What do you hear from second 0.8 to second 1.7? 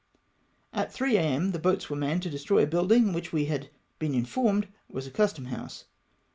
3 a.m. the